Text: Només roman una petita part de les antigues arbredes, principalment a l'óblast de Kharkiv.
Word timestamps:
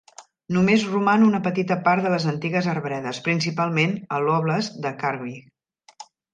Només 0.55 0.85
roman 0.93 1.25
una 1.25 1.41
petita 1.47 1.77
part 1.89 2.07
de 2.07 2.13
les 2.15 2.25
antigues 2.33 2.71
arbredes, 2.73 3.21
principalment 3.29 3.95
a 4.19 4.25
l'óblast 4.27 4.83
de 4.89 4.97
Kharkiv. 5.05 6.05